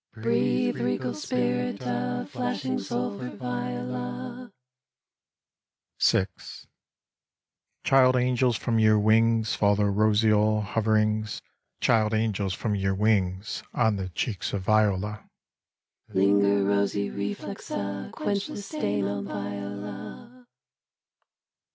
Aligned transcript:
VI 0.15 0.71
The 0.71 0.97
Father 1.13 1.75
of 1.85 2.33
Heaven. 2.33 2.79
Child 7.83 8.15
angels, 8.15 8.55
from 8.57 8.79
your 8.79 8.97
wings 8.97 9.53
Fall 9.53 9.75
the 9.75 9.83
roseal 9.83 10.63
hoverings, 10.63 11.39
Child 11.81 12.15
angels, 12.15 12.55
from 12.55 12.73
your 12.73 12.95
wings 12.95 13.61
On 13.75 13.97
the 13.97 14.09
cheeks 14.09 14.53
of 14.53 14.63
Viola. 14.63 15.23